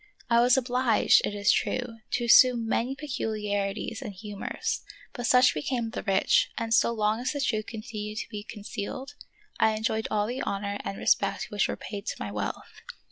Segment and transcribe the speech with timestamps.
[0.31, 4.81] I was obliged, it is true, to assume many peculiari ties and humors;
[5.13, 9.13] but such became the rich, and so long as the truth continued to be concealed
[9.59, 12.81] I enjoyed all the honor and respect which were paid to my wealth.